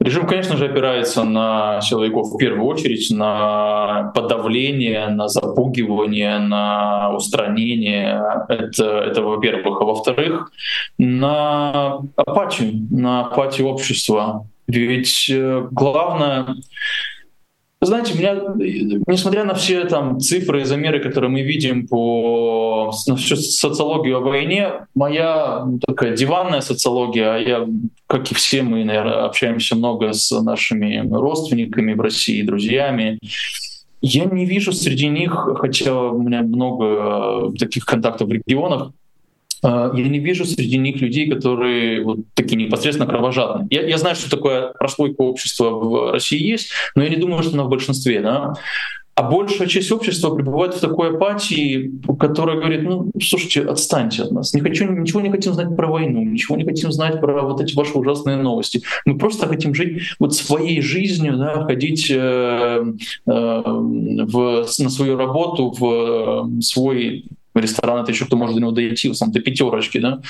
[0.00, 8.22] Режим, конечно же, опирается на силовиков в первую очередь, на подавление, на запугивание, на устранение.
[8.48, 9.78] Это, это во-первых.
[9.78, 10.50] А во-вторых,
[10.96, 14.46] на апатию, на апатию общества.
[14.66, 15.68] Ведь э,
[17.86, 18.34] знаете, меня,
[19.06, 24.20] несмотря на все там цифры и замеры, которые мы видим по на всю социологию о
[24.20, 27.66] войне, моя такая диванная социология, а я,
[28.06, 33.18] как и все мы, наверное, общаемся много с нашими родственниками в России, друзьями,
[34.02, 38.92] я не вижу среди них, хотя у меня много таких контактов в регионах,
[39.62, 43.66] я не вижу среди них людей, которые вот такие непосредственно кровожадные.
[43.70, 47.54] Я, я знаю, что такое прослойка общества в России есть, но я не думаю, что
[47.54, 48.20] она в большинстве.
[48.20, 48.54] Да?
[49.20, 54.54] А большая часть общества пребывает в такой апатии, которая говорит, ну, слушайте, отстаньте от нас.
[54.54, 57.76] Не хочу, ничего не хотим знать про войну, ничего не хотим знать про вот эти
[57.76, 58.82] ваши ужасные новости.
[59.04, 62.82] Мы просто хотим жить вот своей жизнью, да, ходить э, э,
[63.26, 66.62] в, на свою работу, в э,
[67.52, 70.20] свой ресторан это еще кто может до него дойти, в самом-то пятерочки, да.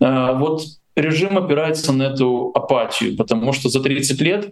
[0.00, 0.62] А, вот
[0.96, 4.50] режим опирается на эту апатию, потому что за 30 лет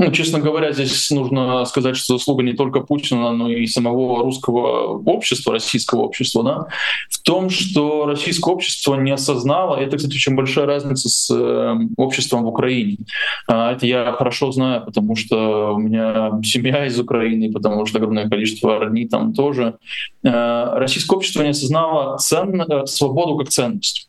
[0.00, 4.98] ну, честно говоря, здесь нужно сказать, что заслуга не только Путина, но и самого русского
[5.04, 6.66] общества, российского общества, да,
[7.10, 12.44] в том, что российское общество не осознало, это, кстати, очень большая разница с э, обществом
[12.44, 12.96] в Украине.
[13.46, 18.26] А, это я хорошо знаю, потому что у меня семья из Украины, потому что огромное
[18.26, 19.76] количество родней там тоже.
[20.24, 24.08] Э, российское общество не осознало цен, э, свободу как ценность.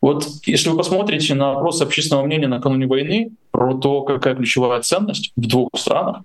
[0.00, 5.30] Вот если вы посмотрите на опрос общественного мнения накануне войны про то, какая ключевая ценность
[5.36, 6.22] в двух странах,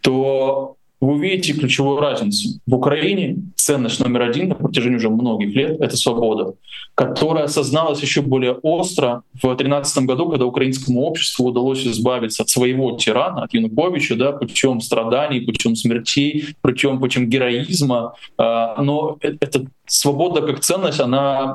[0.00, 2.60] то вы увидите ключевую разницу.
[2.66, 6.54] В Украине ценность номер один на протяжении уже многих лет— это свобода,
[6.94, 12.96] которая осозналась еще более остро в 2013 году, когда украинскому обществу удалось избавиться от своего
[12.96, 18.14] тирана, от Януковича, да, путем страданий, путем смертей, путем, путем героизма.
[18.38, 21.54] А, но э, эта свобода как ценность, она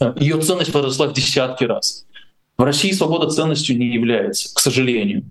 [0.00, 2.06] э, ее ценность возросла в десятки раз.
[2.60, 5.24] В России свобода ценностью не является, к сожалению.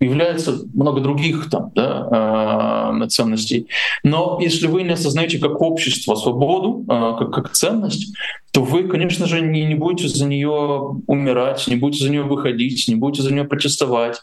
[0.00, 3.68] Является много других там, да, э, ценностей.
[4.02, 8.14] Но если вы не осознаете как общество свободу, э, как, как ценность,
[8.52, 12.88] то вы, конечно же, не, не будете за нее умирать, не будете за нее выходить,
[12.88, 14.22] не будете за нее протестовать.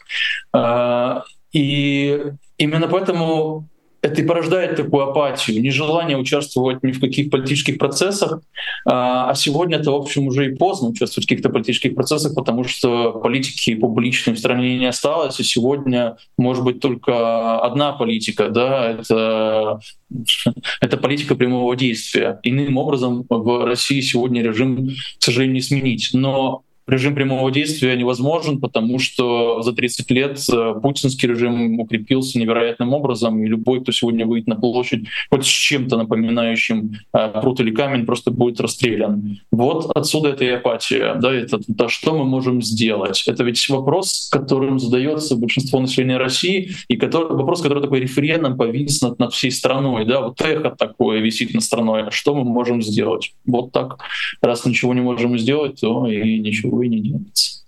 [0.52, 1.22] Э,
[1.54, 2.24] и
[2.58, 3.70] именно поэтому
[4.02, 8.42] это и порождает такую апатию, нежелание участвовать ни в каких политических процессах.
[8.86, 12.64] А, а сегодня это, в общем, уже и поздно участвовать в каких-то политических процессах, потому
[12.64, 18.92] что политики публичной в стране не осталось, и сегодня может быть только одна политика, да,
[18.92, 19.80] это,
[20.82, 22.40] это политика прямого действия.
[22.44, 26.10] Иным образом в России сегодня режим, к сожалению, не сменить.
[26.14, 32.94] Но режим прямого действия невозможен, потому что за 30 лет э, путинский режим укрепился невероятным
[32.94, 37.72] образом, и любой, кто сегодня выйдет на площадь хоть с чем-то напоминающим э, пруд или
[37.72, 39.40] камень, просто будет расстрелян.
[39.52, 41.16] Вот отсюда эта и апатия.
[41.16, 43.24] Да, это, да, что мы можем сделать?
[43.28, 49.02] Это ведь вопрос, которым задается большинство населения России, и который, вопрос, который такой рефреном повис
[49.02, 50.06] над, над всей страной.
[50.06, 52.04] Да, вот эхо такое висит над страной.
[52.04, 53.34] А что мы можем сделать?
[53.46, 54.00] Вот так.
[54.42, 57.64] Раз ничего не можем сделать, то и ничего и не делается.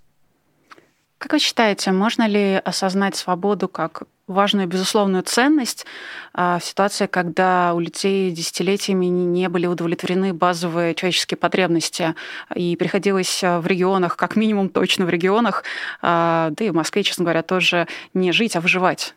[1.18, 5.84] Как вы считаете, можно ли осознать свободу как важную безусловную ценность
[6.32, 12.14] а, в ситуации, когда у людей десятилетиями не были удовлетворены базовые человеческие потребности,
[12.54, 15.64] и приходилось а, в регионах, как минимум точно в регионах,
[16.00, 19.14] а, да и в Москве, честно говоря, тоже не жить, а выживать?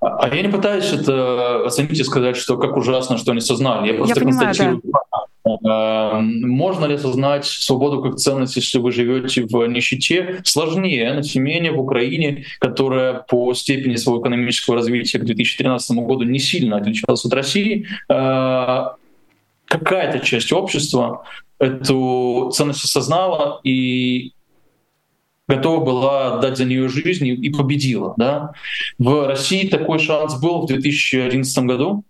[0.00, 3.92] А я не пытаюсь это оценить и сказать, что как ужасно, что они сознали.
[3.92, 4.98] Я просто я понимаю, констатирую да.
[5.44, 10.40] Эм, можно ли осознать свободу как ценность, если вы живете в нищете?
[10.44, 15.96] Сложнее, но тем не менее в Украине, которая по степени своего экономического развития к 2013
[15.98, 18.84] году не сильно отличалась от России, э,
[19.66, 21.24] какая-то часть общества
[21.58, 24.32] эту ценность осознала и
[25.48, 28.14] готова была отдать за нее жизнь и победила.
[28.16, 28.52] Да?
[28.98, 32.04] В России такой шанс был в 2011 году,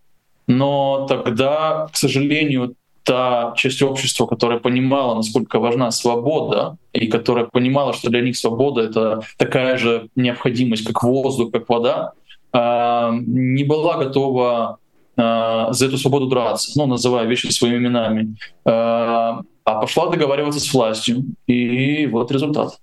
[0.47, 7.93] но тогда, к сожалению, та часть общества, которая понимала, насколько важна свобода, и которая понимала,
[7.93, 12.13] что для них свобода— это такая же необходимость, как воздух, как вода,
[12.53, 14.79] а, не была готова
[15.17, 20.73] а, за эту свободу драться, ну, называя вещи своими именами, а, а пошла договариваться с
[20.73, 21.25] властью.
[21.47, 22.79] И вот результат.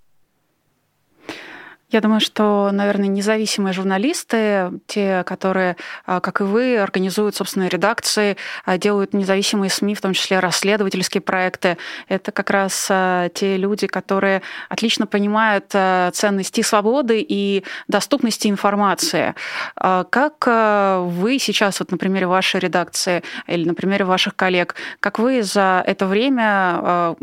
[1.91, 5.75] Я думаю, что, наверное, независимые журналисты, те, которые,
[6.06, 11.21] а, как и вы, организуют собственные редакции, а, делают независимые СМИ, в том числе расследовательские
[11.21, 19.34] проекты, это как раз а, те люди, которые отлично понимают ценности свободы и доступности информации.
[19.75, 25.41] Как вы сейчас, вот на примере вашей редакции или на примере ваших коллег, как вы
[25.43, 27.15] за это время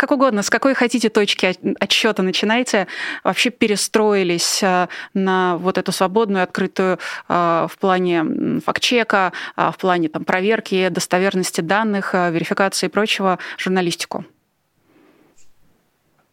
[0.00, 2.86] как угодно, с какой хотите точки отсчета начинайте,
[3.22, 10.08] вообще перестроились э, на вот эту свободную, открытую э, в плане факт-чека, э, в плане
[10.08, 14.24] там, проверки достоверности данных, верификации и прочего журналистику?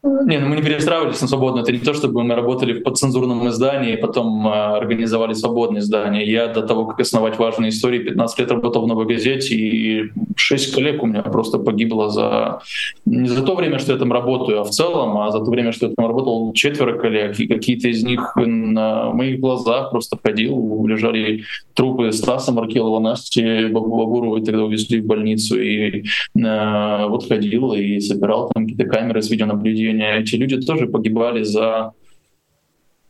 [0.03, 1.63] Не, ну мы не перестраивались на свободное.
[1.63, 6.29] Это не то, чтобы мы работали в подцензурном издании, и потом э, организовали свободное издание.
[6.31, 10.75] Я до того, как основать важные истории, 15 лет работал в «Новой газете», и 6
[10.75, 12.61] коллег у меня просто погибло за...
[13.05, 15.71] Не за то время, что я там работаю, а в целом, а за то время,
[15.71, 20.85] что я там работал четверо коллег, и какие-то из них на моих глазах просто ходил,
[20.85, 26.03] лежали трупы Стаса Маркелова, Насти Бабуровой, тогда увезли в больницу, и
[26.35, 31.43] э, вот ходил и собирал там какие-то камеры с видеонаблюдения движения, эти люди тоже погибали
[31.43, 31.93] за,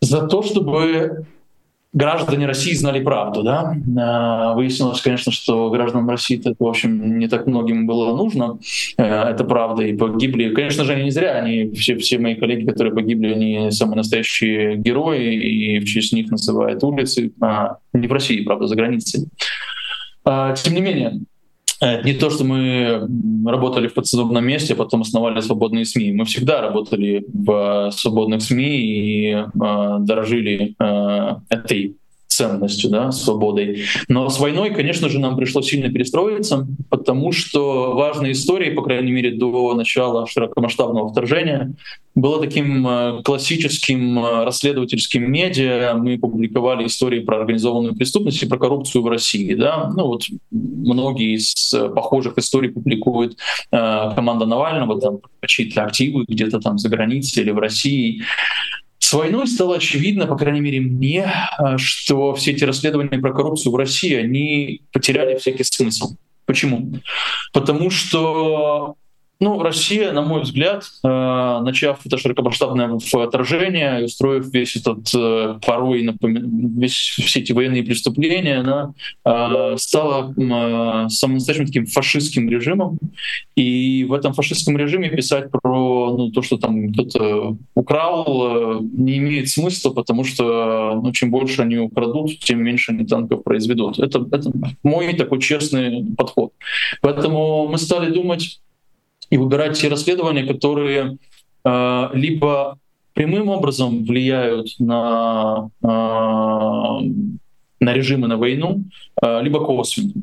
[0.01, 1.25] за то, чтобы
[1.93, 3.43] граждане России знали правду.
[3.43, 3.75] Да?
[3.97, 8.59] А, выяснилось, конечно, что гражданам России это, в общем, не так многим было нужно.
[8.97, 9.83] Э, это правда.
[9.83, 11.33] И погибли, конечно же, они не зря.
[11.33, 16.29] Они, все, все мои коллеги, которые погибли, они самые настоящие герои, и в честь них
[16.29, 17.31] называют улицы.
[17.41, 19.27] А, не в России, правда, за границей.
[20.23, 21.21] А, тем не менее,
[21.79, 23.07] это не то, что мы
[23.45, 26.11] работали в подсудебном месте, а потом основали свободные СМИ.
[26.11, 29.45] Мы всегда работали в свободных СМИ и э,
[29.99, 31.95] дорожили э, этой
[32.37, 33.83] ценностью, да, свободой.
[34.07, 39.11] Но с войной, конечно же, нам пришлось сильно перестроиться, потому что важной историей, по крайней
[39.11, 41.73] мере, до начала широкомасштабного вторжения,
[42.15, 45.93] было таким э, классическим э, расследовательским медиа.
[45.95, 49.53] Мы публиковали истории про организованную преступность и про коррупцию в России.
[49.53, 49.91] Да?
[49.95, 53.37] Ну, вот многие из э, похожих историй публикует
[53.71, 58.23] э, команда Навального, там, чьи-то активы где-то там за границей или в России.
[59.07, 63.71] С войной стало очевидно, по крайней мере мне, э, что все эти расследования про коррупцию
[63.71, 66.17] в России, они потеряли всякий смысл.
[66.45, 66.91] Почему?
[67.53, 68.97] Потому что
[69.39, 71.07] ну, Россия, на мой взгляд, э,
[71.61, 78.93] начав это широкомасштабное вторжение, устроив весь этот э, порой весь, все эти военные преступления, она
[79.25, 80.33] э, стала
[81.09, 82.97] самым настоящим таким фашистским режимом.
[83.55, 89.49] И в этом фашистском режиме писать про ну, то, что там кто-то украл, не имеет
[89.49, 93.99] смысла, потому что ну, чем больше они украдут, тем меньше они танков произведут.
[93.99, 94.51] Это, это
[94.83, 96.53] мой такой честный подход.
[97.01, 98.59] Поэтому мы стали думать
[99.29, 101.17] и выбирать те расследования, которые
[101.63, 102.77] э, либо
[103.13, 108.83] прямым образом влияют на, э, на режимы на войну,
[109.21, 110.13] э, либо косвенно.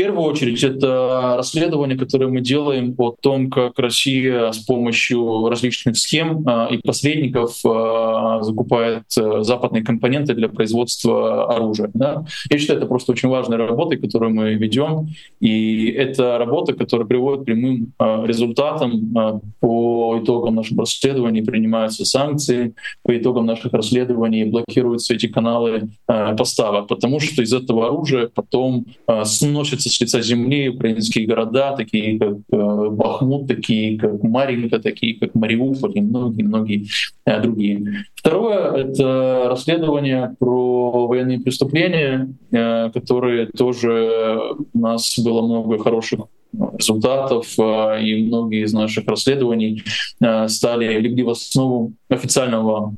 [0.00, 6.42] Первую очередь это расследование, которое мы делаем о том, как Россия с помощью различных схем
[6.46, 11.90] а, и посредников а, закупает а, западные компоненты для производства оружия.
[11.92, 12.24] Да?
[12.48, 15.08] Я считаю, это просто очень важная работа, которую мы ведем,
[15.38, 19.42] и это работа, которая приводит к прямым результатам.
[19.60, 27.20] По итогам наших расследований принимаются санкции, по итогам наших расследований блокируются эти каналы поставок, потому
[27.20, 28.86] что из этого оружия потом
[29.24, 35.18] сносят сносятся с лица земли украинские города, такие как э, Бахмут, такие как Маринка, такие
[35.18, 36.86] как Мариуполь и многие-многие
[37.26, 38.04] э, другие.
[38.14, 46.20] Второе— это расследование про военные преступления, э, которые тоже у нас было много хороших
[46.52, 49.84] результатов, и многие из наших расследований
[50.48, 52.92] стали легли в основу официального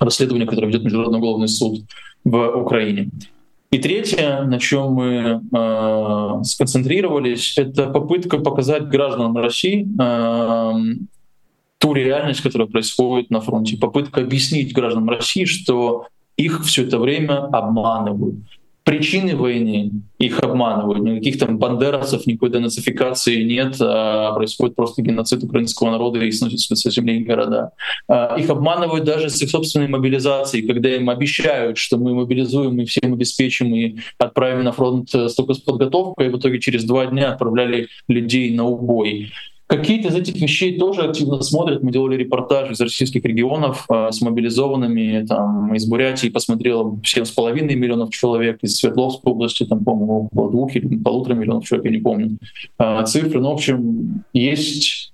[0.00, 1.82] расследования, которое ведет Международный уголовный суд
[2.24, 3.10] в Украине.
[3.70, 10.94] И третье, на чем мы э, сконцентрировались, это попытка показать гражданам России э,
[11.76, 16.06] ту реальность, которая происходит на фронте, попытка объяснить гражданам России, что
[16.38, 18.40] их все это время обманывают,
[18.88, 21.02] причины войны их обманывают.
[21.02, 23.76] Никаких там бандеровцев, никакой денацификации нет.
[23.80, 27.72] А происходит просто геноцид украинского народа и сносится со земли и города.
[28.08, 32.86] А их обманывают даже с их собственной мобилизацией, когда им обещают, что мы мобилизуем и
[32.86, 37.32] всем обеспечим и отправим на фронт столько с подготовкой, и в итоге через два дня
[37.32, 39.32] отправляли людей на убой.
[39.68, 41.82] Какие-то из этих вещей тоже активно смотрят.
[41.82, 45.26] Мы делали репортаж из российских регионов э, с мобилизованными.
[45.26, 50.96] Там, из Бурятии посмотрело 7,5 миллионов человек, из Свердловской области, там, по-моему, около двух или
[50.96, 52.38] полутора миллионов человек, я не помню
[52.78, 53.42] э, цифры.
[53.42, 55.12] Но, в общем, есть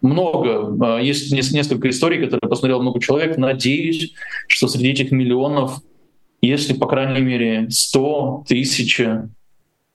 [0.00, 0.98] много.
[0.98, 3.36] Есть несколько историй, которые посмотрел много человек.
[3.36, 4.14] Надеюсь,
[4.46, 5.82] что среди этих миллионов,
[6.40, 9.28] если, по крайней мере, 100, тысяча,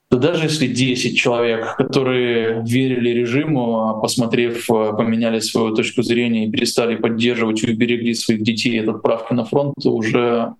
[0.09, 6.51] да даже если 10 человек, которые верили режиму, а посмотрев, поменяли свою точку зрения и
[6.51, 10.53] перестали поддерживать и уберегли своих детей от отправки на фронт, то уже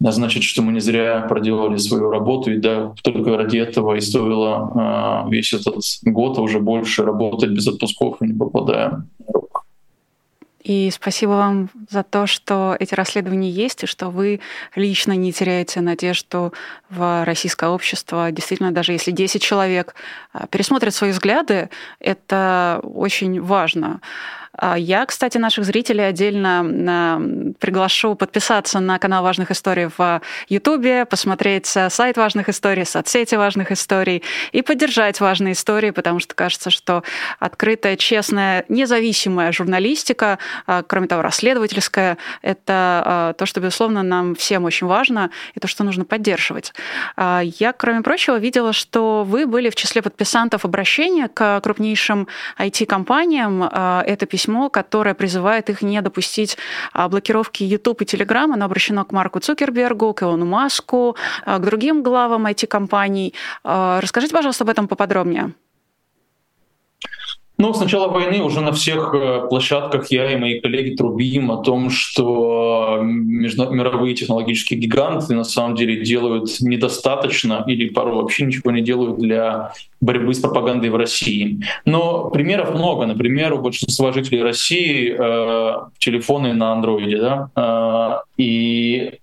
[0.00, 5.24] значит, что мы не зря проделали свою работу, и да, только ради этого и стоило
[5.26, 9.06] э, весь этот год, а уже больше работать без отпусков и не попадая.
[10.62, 14.40] И спасибо вам за то, что эти расследования есть, и что вы
[14.76, 16.52] лично не теряете надежду
[16.88, 18.30] в российское общество.
[18.30, 19.94] Действительно, даже если 10 человек
[20.32, 24.00] а, пересмотрят свои взгляды, это очень важно.
[24.58, 31.66] А я, кстати, наших зрителей отдельно приглашу подписаться на канал важных историй в Ютубе, посмотреть
[31.66, 34.22] сайт важных историй, соцсети важных историй
[34.52, 37.02] и поддержать важные истории, потому что кажется, что
[37.38, 44.64] открытая, честная, независимая журналистика, а, кроме того, расследовательская, это а, то, что, безусловно, нам всем
[44.64, 46.74] очень важно и то, что нужно поддерживать.
[47.16, 52.28] Я, кроме прочего, видела, что вы были в числе подписантов обращения к крупнейшим
[52.58, 53.62] IT-компаниям.
[53.62, 56.58] Это письмо письмо, которое призывает их не допустить
[56.92, 58.52] а, блокировки YouTube и Telegram.
[58.52, 63.34] Оно обращено к Марку Цукербергу, к Илону Маску, а, к другим главам IT-компаний.
[63.64, 65.52] А, расскажите, пожалуйста, об этом поподробнее.
[67.62, 71.62] Ну, с начала войны уже на всех э, площадках я и мои коллеги трубим о
[71.62, 78.82] том, что мировые технологические гиганты на самом деле делают недостаточно или порой вообще ничего не
[78.82, 81.60] делают для борьбы с пропагандой в России.
[81.84, 83.06] Но примеров много.
[83.06, 89.20] Например, у большинства жителей России э, телефоны на андроиде, да, э, и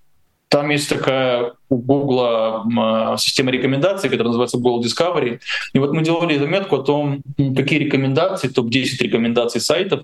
[0.48, 5.40] там есть такая у Google а, система рекомендаций, которая называется Google Discovery.
[5.72, 7.22] И вот мы делали заметку о том,
[7.56, 10.02] какие рекомендации, топ-10 рекомендаций сайтов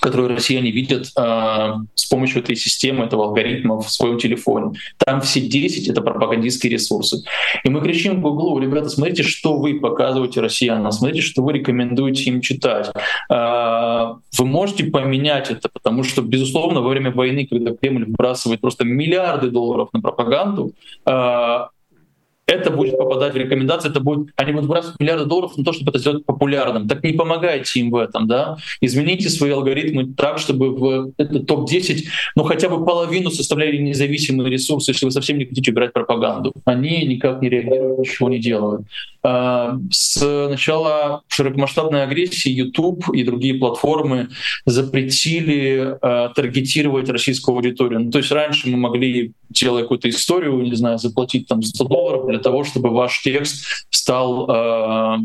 [0.00, 4.78] которые россияне видят э, с помощью этой системы, этого алгоритма в своем телефоне.
[4.98, 7.24] Там все 10— это пропагандистские ресурсы.
[7.64, 12.40] И мы кричим Гуглу, ребята, смотрите, что вы показываете россиянам, смотрите, что вы рекомендуете им
[12.40, 12.90] читать.
[13.30, 18.84] Э, вы можете поменять это, потому что, безусловно, во время войны, когда Кремль выбрасывает просто
[18.84, 20.72] миллиарды долларов на пропаганду,
[21.06, 21.66] э,
[22.46, 25.90] это будет попадать в рекомендации, это будет, они будут брать миллиарды долларов на то, чтобы
[25.90, 26.88] это сделать популярным.
[26.88, 28.58] Так не помогайте им в этом, да.
[28.80, 32.04] Измените свои алгоритмы так, чтобы в этот топ-10,
[32.36, 36.52] ну хотя бы половину составляли независимые ресурсы, если вы совсем не хотите убирать пропаганду.
[36.64, 38.86] Они никак не реагируют, ничего не делают.
[39.24, 44.28] С начала широкомасштабной агрессии YouTube и другие платформы
[44.66, 48.00] запретили а, таргетировать российскую аудиторию.
[48.00, 52.26] Ну, то есть раньше мы могли, делая какую-то историю, не знаю, заплатить там 100 долларов
[52.28, 55.18] для того, чтобы ваш текст стал э,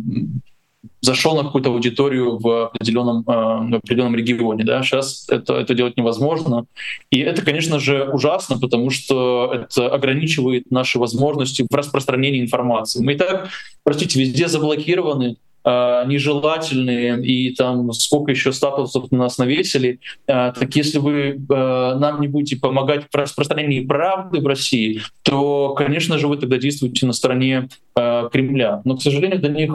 [1.02, 3.32] зашел на какую-то аудиторию в определенном, э,
[3.72, 4.64] в определенном регионе.
[4.64, 4.84] Да?
[4.84, 6.66] Сейчас это, это делать невозможно.
[7.10, 13.04] И это, конечно же, ужасно, потому что это ограничивает наши возможности в распространении информации.
[13.04, 13.50] Мы и так,
[13.84, 20.74] простите, везде заблокированы, Э, нежелательные и там сколько еще статусов на нас навесили, э, так
[20.74, 26.38] если вы нам не будете помогать в распространении правды в России, то, конечно же, вы
[26.38, 28.82] тогда действуете на стороне Кремля.
[28.86, 29.72] Но, к сожалению, до них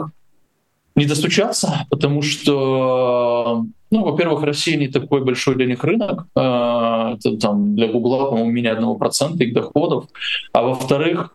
[0.95, 7.75] не достучаться, потому что, ну, во-первых, Россия не такой большой для них рынок, это там
[7.75, 10.05] для Гугла, по-моему, менее одного процента их доходов,
[10.53, 11.31] а во-вторых,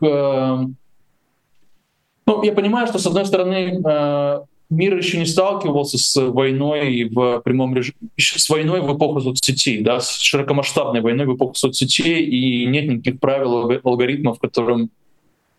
[2.31, 7.41] ну, я понимаю, что, с одной стороны, э, мир еще не сталкивался с войной в
[7.41, 12.65] прямом режиме, с войной в эпоху соцсетей, да, с широкомасштабной войной в эпоху соцсетей, и
[12.67, 14.87] нет никаких правил, алгоритмов, которым э,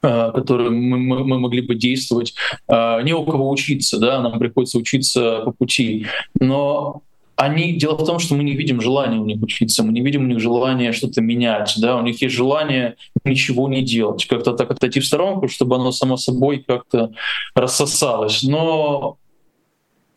[0.03, 2.35] которым мы, мы, мы могли бы действовать,
[2.69, 6.07] э, не у кого учиться, да, нам приходится учиться по пути.
[6.41, 7.03] Но
[7.37, 10.23] они, дело в том, что мы не видим желания у них учиться, мы не видим
[10.23, 14.71] у них желания что-то менять, да, у них есть желание ничего не делать, как-то так
[14.71, 17.13] отойти в сторонку, чтобы оно само собой как-то
[17.55, 18.43] рассосалось.
[18.43, 19.17] Но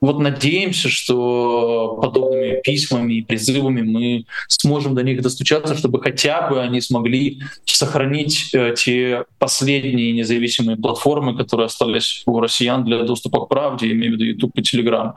[0.02, 6.62] вот надеемся, что подобными письмами и призывами мы сможем до них достучаться, чтобы хотя бы
[6.62, 13.50] они смогли сохранить э, те последние независимые платформы, которые остались у россиян для доступа к
[13.50, 15.14] правде, имею в виду YouTube и Telegram.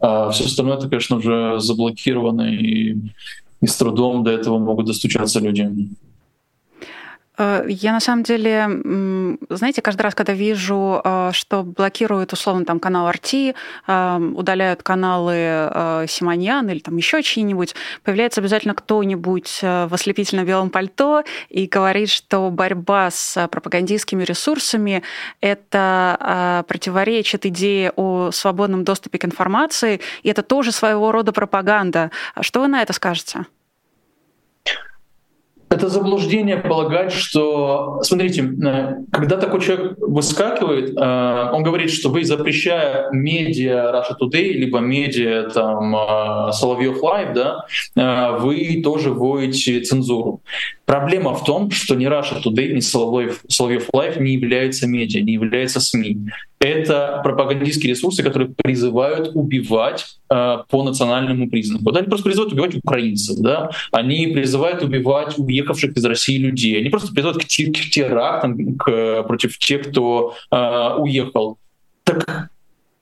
[0.00, 2.96] А все остальное, это, конечно, уже заблокировано, и,
[3.60, 5.68] и с трудом до этого могут достучаться люди.
[7.38, 8.68] Э, я на самом деле,
[9.48, 13.54] знаете, каждый раз, когда вижу, э, что блокируют условно там канал RT,
[13.86, 21.22] э, удаляют каналы Симоньян или там еще чьи-нибудь, появляется обязательно кто-нибудь в ослепительно белом пальто
[21.48, 25.02] и говорит, что борьба с пропагандистскими ресурсами—
[25.40, 32.10] это противоречит идее о свободном доступе к информации, и это тоже своего рода пропаганда.
[32.40, 33.46] Что вы на это скажете?
[35.70, 38.00] Это заблуждение полагать, что...
[38.02, 44.52] Смотрите, э, когда такой человек выскакивает, э, он говорит, что вы, запрещая медиа Russia Today,
[44.52, 47.66] либо медиа там э, Соловьев Live, да,
[48.38, 50.40] вы тоже вводите цензуру.
[50.86, 55.80] Проблема в том, что ни Russia Today, ни Соловьев Live не являются медиа, не являются
[55.80, 56.30] СМИ.
[56.60, 61.84] Это пропагандистские ресурсы, которые призывают убивать э, по национальному признаку.
[61.84, 63.70] Вот они просто призывают убивать украинцев, да?
[63.92, 69.56] они призывают убивать уехавших из России людей, они просто призывают к, к терактам к, против
[69.58, 71.58] тех, кто э, уехал.
[72.02, 72.50] Так,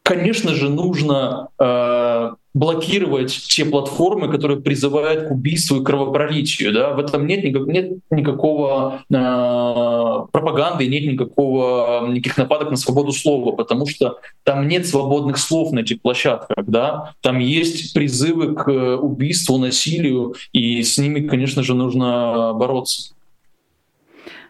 [0.02, 6.72] конечно же, нужно э, блокировать те платформы, которые призывают к убийству и кровопролитию.
[6.72, 6.94] Да?
[6.94, 13.52] В этом нет, никак, нет никакого э, пропаганды, нет никакого, никаких нападок на свободу слова,
[13.52, 16.64] потому что там нет свободных слов на этих площадках.
[16.66, 17.12] Да?
[17.20, 23.15] Там есть призывы к убийству, насилию, и с ними, конечно же, нужно бороться.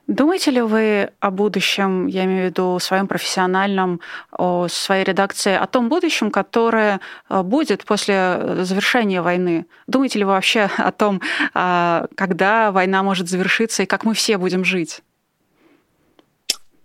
[0.06, 4.00] Думаете ли вы о будущем, я имею в виду своем профессиональном,
[4.30, 9.66] о своей редакции, о том будущем, которое э, будет после завершения войны?
[9.88, 11.20] Думаете ли вы вообще о том,
[11.54, 15.02] а, когда война может завершиться и как мы все будем жить?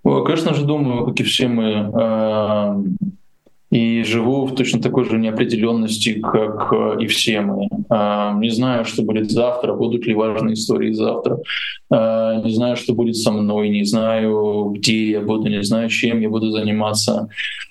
[0.03, 2.83] Конечно же, думаю, как и все мы э,
[3.71, 7.69] и живу в точно такой же неопределенности, как и все мы.
[7.89, 11.39] А, не знаю, что будет завтра, будут ли важные истории завтра.
[11.89, 16.19] А, не знаю, что будет со мной, не знаю, где я буду, не знаю, чем
[16.19, 17.29] я буду заниматься.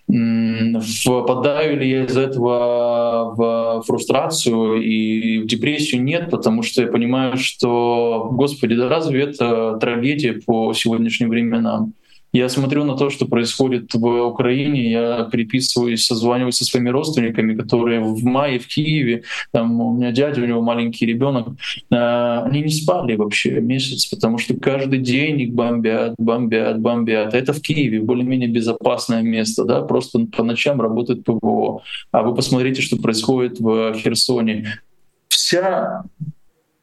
[0.09, 6.03] Впадаю ли я из этого в фрустрацию и в депрессию?
[6.03, 11.93] Нет, потому что я понимаю, что, Господи, да разве это трагедия по сегодняшним временам?
[12.33, 18.01] Я смотрю на то, что происходит в Украине, я переписываюсь, созваниваюсь со своими родственниками, которые
[18.01, 21.49] в мае в Киеве, там у меня дядя, у него маленький ребенок,
[21.91, 27.35] э, они не спали вообще месяц, потому что каждый день их бомбят, бомбят, бомбят.
[27.35, 31.83] Это в Киеве, более-менее безопасное место, да, просто по ночам работает ПВО.
[32.13, 34.81] А вы посмотрите, что происходит в Херсоне.
[35.29, 36.05] Вся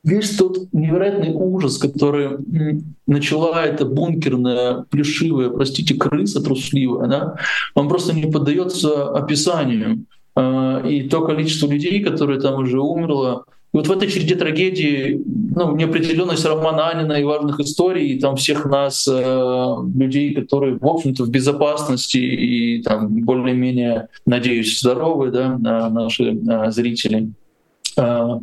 [0.07, 2.37] весь тот невероятный ужас, который
[3.05, 7.35] начала эта бункерная, плешивая, простите, крыса трусливая, да,
[7.75, 10.05] он просто не поддается описанию.
[10.35, 15.21] А, и то количество людей, которые там уже умерло, и вот в этой череде трагедии,
[15.55, 20.85] ну, неопределенность романа Анина и важных историй, и там всех нас, э, людей, которые, в
[20.85, 25.57] общем-то, в безопасности и там более-менее, надеюсь, здоровы, да,
[25.89, 27.31] наши э, зрители.
[27.97, 28.39] Э,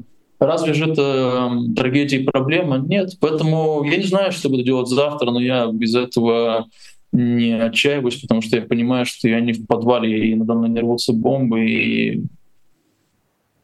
[0.47, 2.79] Разве же это трагедия и проблема?
[2.79, 3.17] Нет.
[3.21, 6.67] Поэтому я не знаю, что буду делать завтра, но я без этого
[7.13, 10.81] не отчаиваюсь, потому что я понимаю, что я не в подвале, и надо мной не
[10.81, 12.23] рвутся бомбы, и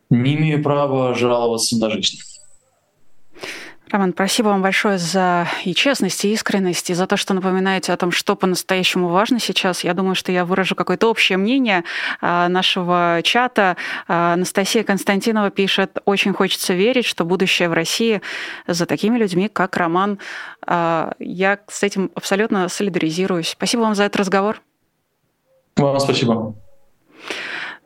[0.08, 2.18] не имею права жаловаться на жизнь.
[3.90, 7.96] Роман, спасибо вам большое за и честность, и искренность, и за то, что напоминаете о
[7.96, 9.82] том, что по-настоящему важно сейчас.
[9.82, 11.82] Я думаю, что я выражу какое-то общее мнение
[12.20, 13.76] а, нашего чата.
[14.06, 18.22] А, Анастасия Константинова пишет, очень хочется верить, что будущее в России
[18.68, 20.20] за такими людьми, как Роман.
[20.64, 23.50] А, я с этим абсолютно солидаризируюсь.
[23.50, 24.62] Спасибо вам за этот разговор.
[25.76, 26.54] Вам спасибо.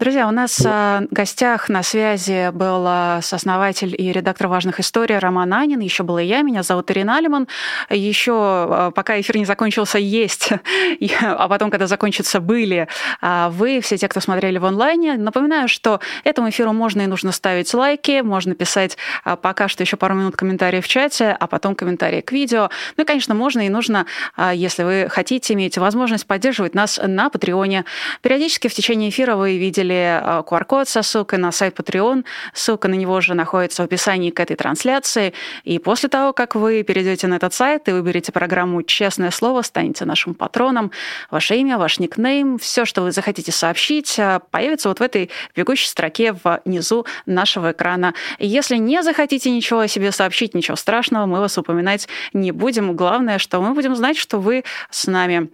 [0.01, 5.79] Друзья, у нас в гостях на связи был сооснователь и редактор «Важных историй» Роман Анин.
[5.79, 7.47] Еще была я, меня зовут Ирина Алиман.
[7.89, 10.51] Еще, пока эфир не закончился, есть,
[11.23, 12.89] а потом, когда закончится, были
[13.23, 15.15] вы, все те, кто смотрели в онлайне.
[15.15, 18.99] Напоминаю, что этому эфиру можно и нужно ставить лайки, можно писать
[19.43, 22.69] пока что еще пару минут комментариев в чате, а потом комментарии к видео.
[22.97, 24.07] Ну и, конечно, можно и нужно,
[24.55, 27.85] если вы хотите, имеете возможность поддерживать нас на Патреоне.
[28.23, 32.25] Периодически в течение эфира вы видели видели QR-код со ссылкой на сайт Patreon.
[32.53, 35.35] Ссылка на него же находится в описании к этой трансляции.
[35.65, 40.05] И после того, как вы перейдете на этот сайт и выберете программу «Честное слово», станете
[40.05, 40.91] нашим патроном,
[41.31, 45.89] ваше имя, ваш никнейм, все, что вы захотите сообщить, э, появится вот в этой бегущей
[45.89, 48.15] строке внизу нашего экрана.
[48.39, 52.97] Если не захотите ничего о себе сообщить, ничего страшного, мы вас упоминать не будем.
[52.97, 55.51] Главное, что мы будем знать, что вы с нами.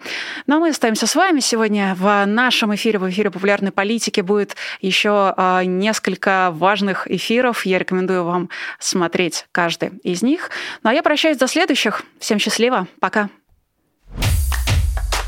[0.47, 4.23] Ну а мы остаемся с вами сегодня в нашем эфире, в эфире популярной политики политики
[4.23, 7.67] будет еще а, несколько важных эфиров.
[7.67, 8.49] Я рекомендую вам
[8.79, 10.51] смотреть каждый из них.
[10.83, 12.03] Ну а я прощаюсь до следующих.
[12.19, 12.87] Всем счастливо.
[13.01, 13.29] Пока.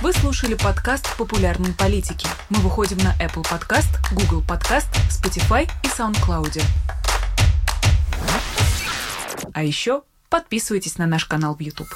[0.01, 2.27] Вы слушали подкаст «Популярные политики».
[2.51, 6.61] Мы выходим на Apple Podcast, Google Podcast, Spotify и SoundCloud.
[9.55, 11.89] А еще подписывайтесь на наш канал в YouTube.